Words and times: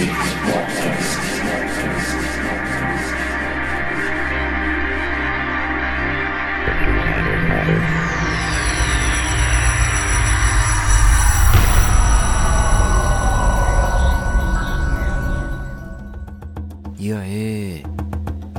Yeah, 0.00 0.08
eh. 17.26 17.82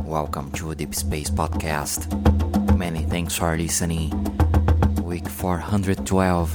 welcome 0.05 0.51
to 0.51 0.75
Deep 0.75 0.93
Space 0.93 1.31
Podcast. 1.31 2.05
Many 2.77 3.01
thanks 3.05 3.35
for 3.35 3.57
listening. 3.57 4.11
Week 5.01 5.27
412. 5.27 6.51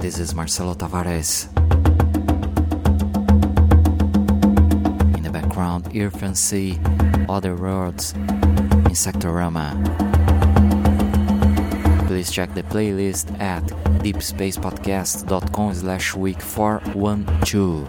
This 0.00 0.18
is 0.18 0.34
Marcelo 0.34 0.72
Tavares. 0.72 1.53
C, 6.34 6.78
Other 7.28 7.54
Worlds, 7.54 8.14
Insectorama. 8.90 9.74
Please 12.08 12.32
check 12.32 12.52
the 12.54 12.64
playlist 12.64 13.30
at 13.40 13.62
deepspacepodcast.com 14.02 15.74
slash 15.74 16.14
week 16.16 16.40
412. 16.40 17.88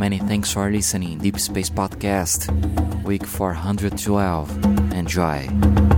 Many 0.00 0.18
thanks 0.18 0.52
for 0.52 0.68
listening. 0.70 1.18
Deep 1.18 1.38
Space 1.38 1.70
Podcast, 1.70 2.50
week 3.04 3.24
412. 3.24 4.92
Enjoy. 4.92 5.95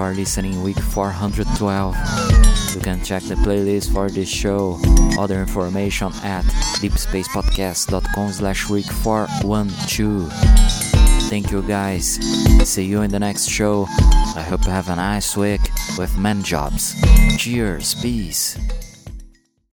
Many 0.00 0.16
listening 0.16 0.62
week 0.62 0.78
412. 0.78 1.94
You 2.74 2.80
can 2.80 3.04
check 3.04 3.22
the 3.24 3.34
playlist 3.34 3.92
for 3.92 4.08
this 4.08 4.30
show, 4.30 4.80
other 5.18 5.40
information 5.40 6.10
at 6.24 6.42
deepspacepodcast.com 6.80 8.32
slash 8.32 8.70
week 8.70 8.86
412. 8.86 10.32
Thank 11.28 11.50
you 11.50 11.60
guys. 11.62 12.14
See 12.64 12.84
you 12.84 13.02
in 13.02 13.10
the 13.10 13.18
next 13.18 13.46
show. 13.50 13.84
I 14.34 14.42
hope 14.48 14.64
you 14.64 14.70
have 14.70 14.88
a 14.88 14.96
nice 14.96 15.36
week 15.36 15.60
with 15.98 16.16
men 16.16 16.42
jobs. 16.42 16.96
Cheers, 17.36 17.94
peace. 17.96 18.56